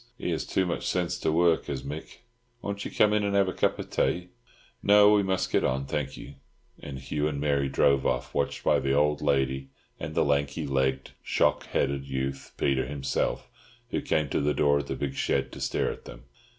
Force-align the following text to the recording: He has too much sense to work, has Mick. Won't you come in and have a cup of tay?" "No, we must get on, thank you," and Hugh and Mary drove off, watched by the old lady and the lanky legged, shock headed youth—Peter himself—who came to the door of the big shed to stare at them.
He 0.17 0.31
has 0.31 0.47
too 0.47 0.65
much 0.65 0.87
sense 0.87 1.19
to 1.19 1.31
work, 1.31 1.65
has 1.67 1.83
Mick. 1.83 2.21
Won't 2.63 2.83
you 2.85 2.89
come 2.89 3.13
in 3.13 3.23
and 3.23 3.35
have 3.35 3.47
a 3.47 3.53
cup 3.53 3.77
of 3.77 3.91
tay?" 3.91 4.29
"No, 4.81 5.13
we 5.13 5.21
must 5.21 5.51
get 5.51 5.63
on, 5.63 5.85
thank 5.85 6.17
you," 6.17 6.33
and 6.79 6.97
Hugh 6.97 7.27
and 7.27 7.39
Mary 7.39 7.69
drove 7.69 8.03
off, 8.03 8.33
watched 8.33 8.63
by 8.63 8.79
the 8.79 8.93
old 8.93 9.21
lady 9.21 9.69
and 9.99 10.15
the 10.15 10.25
lanky 10.25 10.65
legged, 10.65 11.11
shock 11.21 11.67
headed 11.67 12.07
youth—Peter 12.07 12.87
himself—who 12.87 14.01
came 14.01 14.27
to 14.29 14.41
the 14.41 14.55
door 14.55 14.79
of 14.79 14.87
the 14.87 14.95
big 14.95 15.13
shed 15.13 15.51
to 15.51 15.61
stare 15.61 15.91
at 15.91 16.05
them. 16.05 16.23